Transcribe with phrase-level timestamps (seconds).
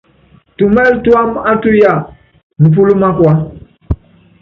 [0.57, 1.99] Tumɛlɛ́ tuámá á tuyáa,
[2.61, 3.33] nupúlɔ́ mákua.